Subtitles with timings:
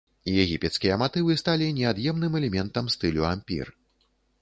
[0.43, 3.75] Егіпецкія матывы сталі неад'емным элементам стылю ампір.